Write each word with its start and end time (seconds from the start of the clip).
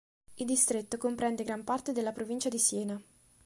Il 0.33 0.47
distretto 0.47 0.97
comprende 0.97 1.43
gran 1.43 1.63
parte 1.63 1.91
della 1.91 2.11
provincia 2.11 2.49
di 2.49 2.57
Siena. 2.57 2.99